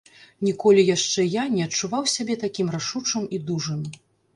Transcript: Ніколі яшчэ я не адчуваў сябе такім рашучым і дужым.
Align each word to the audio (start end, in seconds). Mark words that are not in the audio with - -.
Ніколі 0.47 0.85
яшчэ 0.87 1.27
я 1.27 1.43
не 1.57 1.61
адчуваў 1.67 2.11
сябе 2.17 2.41
такім 2.49 2.77
рашучым 2.79 3.23
і 3.37 3.47
дужым. 3.53 3.91